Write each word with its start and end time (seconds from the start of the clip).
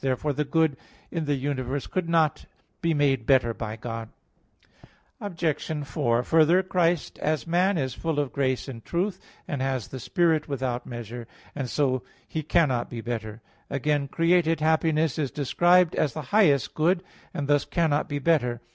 Therefore 0.03 0.33
the 0.33 0.45
good 0.45 0.77
in 1.11 1.25
the 1.25 1.35
universe 1.35 1.85
could 1.85 2.09
not 2.09 2.47
be 2.81 2.91
made 2.91 3.27
better 3.27 3.53
by 3.53 3.75
God. 3.75 4.09
Obj. 5.19 5.85
4: 5.85 6.23
Further, 6.23 6.63
Christ 6.63 7.19
as 7.19 7.45
man 7.45 7.77
is 7.77 7.93
full 7.93 8.17
of 8.19 8.33
grace 8.33 8.67
and 8.67 8.83
truth, 8.83 9.19
and 9.47 9.61
has 9.61 9.89
the 9.89 9.99
Spirit 9.99 10.47
without 10.47 10.87
measure; 10.87 11.27
and 11.53 11.69
so 11.69 12.01
He 12.27 12.41
cannot 12.41 12.89
be 12.89 13.01
better. 13.01 13.43
Again 13.69 14.07
created 14.07 14.59
happiness 14.59 15.19
is 15.19 15.29
described 15.29 15.93
as 15.93 16.15
the 16.15 16.23
highest 16.33 16.73
good, 16.73 17.03
and 17.31 17.47
thus 17.47 17.63
cannot 17.63 18.09
be 18.09 18.17
better. 18.17 18.59